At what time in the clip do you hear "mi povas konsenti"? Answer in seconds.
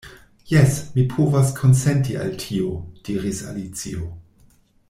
0.95-2.17